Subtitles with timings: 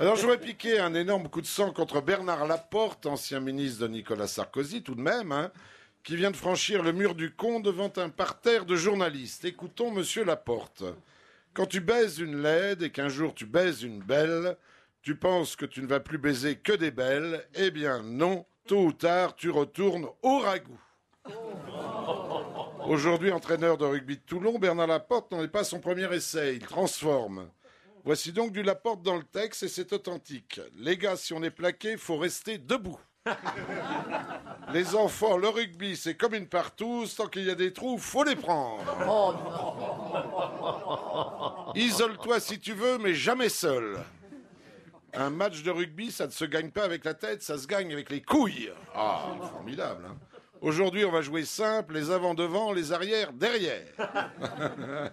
[0.00, 3.88] Alors je voudrais piquer un énorme coup de sang contre Bernard Laporte, ancien ministre de
[3.88, 5.50] Nicolas Sarkozy, tout de même, hein,
[6.02, 9.44] qui vient de franchir le mur du con devant un parterre de journalistes.
[9.44, 10.82] Écoutons Monsieur Laporte.
[11.52, 14.56] Quand tu baises une laide et qu'un jour tu baises une belle,
[15.02, 17.46] tu penses que tu ne vas plus baiser que des belles.
[17.54, 20.80] Eh bien non, tôt ou tard, tu retournes au ragoût.
[22.86, 26.66] Aujourd'hui entraîneur de rugby de Toulon, Bernard Laporte n'en est pas son premier essai, il
[26.66, 27.46] transforme.
[28.04, 30.60] Voici donc du Laporte dans le texte et c'est authentique.
[30.76, 32.98] Les gars, si on est plaqué, faut rester debout.
[34.72, 38.24] Les enfants, le rugby, c'est comme une partouze, tant qu'il y a des trous, faut
[38.24, 38.82] les prendre.
[41.76, 44.00] Isole-toi si tu veux, mais jamais seul.
[45.14, 47.92] Un match de rugby, ça ne se gagne pas avec la tête, ça se gagne
[47.92, 48.72] avec les couilles.
[48.94, 50.06] Ah, formidable.
[50.08, 50.31] Hein
[50.62, 53.84] Aujourd'hui, on va jouer simple, les avant devant, les arrières derrière.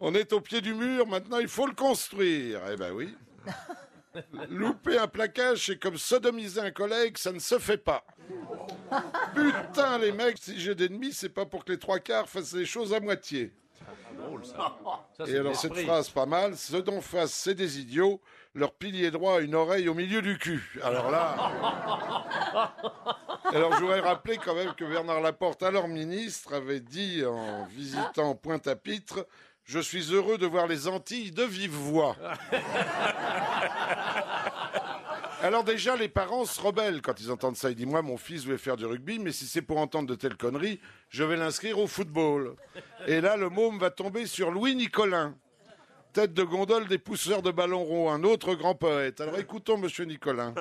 [0.00, 2.60] on est au pied du mur, maintenant il faut le construire.
[2.72, 3.16] Eh ben oui.
[4.48, 8.04] Louper un plaquage, c'est comme sodomiser un collègue, ça ne se fait pas.
[9.34, 12.64] Putain, les mecs, si j'ai d'ennemis, c'est pas pour que les trois quarts fassent les
[12.64, 13.52] choses à moitié.
[15.26, 18.20] Et alors cette phrase pas mal, ceux d'en face c'est des idiots,
[18.54, 20.78] leur pilier droit a une oreille au milieu du cul.
[20.82, 21.50] Alors là...
[23.54, 28.34] Alors je voudrais rappeler quand même que Bernard Laporte, alors ministre, avait dit en visitant
[28.34, 29.26] Pointe-à-Pitre,
[29.64, 32.16] je suis heureux de voir les Antilles de vive voix.
[35.40, 37.70] Alors déjà, les parents se rebellent quand ils entendent ça.
[37.70, 40.14] Ils disent, moi, mon fils veut faire du rugby, mais si c'est pour entendre de
[40.14, 42.56] telles conneries, je vais l'inscrire au football.
[43.06, 45.36] Et là, le môme va tomber sur Louis Nicolin,
[46.18, 49.20] tête de gondole des pousseurs de ballons ronds, un autre grand poète.
[49.20, 50.52] Alors écoutons, monsieur Nicolin.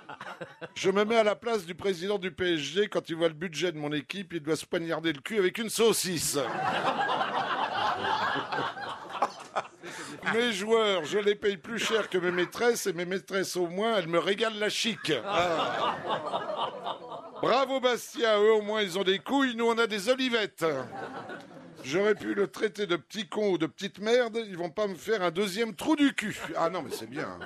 [0.74, 2.88] Je me mets à la place du président du PSG.
[2.88, 5.58] Quand il voit le budget de mon équipe, il doit se poignarder le cul avec
[5.58, 6.38] une saucisse.
[10.32, 13.98] Mes joueurs, je les paye plus cher que mes maîtresses et mes maîtresses au moins,
[13.98, 15.12] elles me régalent la chic.
[15.22, 15.96] Ah.
[17.42, 20.64] Bravo Bastia, eux au moins ils ont des couilles, nous on a des olivettes.
[21.84, 24.94] J'aurais pu le traiter de petit con ou de petite merde, ils vont pas me
[24.94, 26.36] faire un deuxième trou du cul.
[26.56, 27.38] Ah non mais c'est bien.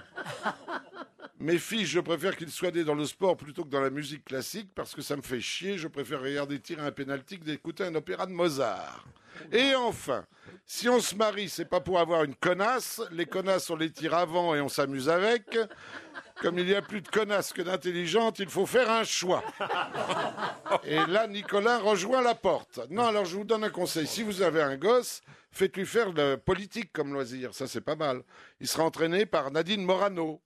[1.39, 4.71] Mes filles, je préfère qu'ils soient dans le sport plutôt que dans la musique classique
[4.75, 5.77] parce que ça me fait chier.
[5.77, 9.05] Je préfère regarder tirer un pénalty que d'écouter un opéra de Mozart.
[9.51, 10.25] Et enfin,
[10.67, 13.01] si on se marie, c'est pas pour avoir une connasse.
[13.11, 15.59] Les connasses, on les tire avant et on s'amuse avec.
[16.43, 19.45] Comme il y a plus de connasses que d'intelligentes, il faut faire un choix.
[20.83, 22.81] Et là, Nicolas rejoint la porte.
[22.91, 24.09] Non, alors je vous donne un conseil.
[24.09, 25.21] Si vous avez un gosse,
[25.53, 27.55] faites-lui faire de politique comme loisir.
[27.55, 28.23] Ça, c'est pas mal.
[28.61, 30.41] Il sera entraîné par Nadine Morano.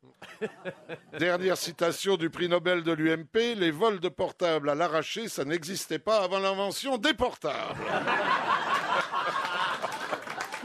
[1.18, 3.54] Dernière citation du prix Nobel de l'UMP.
[3.56, 7.80] Les vols de portables à l'arraché, ça n'existait pas avant l'invention des portables.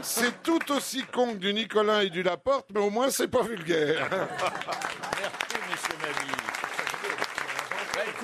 [0.02, 3.42] C'est tout aussi con que du Nicolas et du Laporte, mais au moins c'est pas
[3.42, 4.08] vulgaire.
[4.10, 6.41] Merci, monsieur Mabille.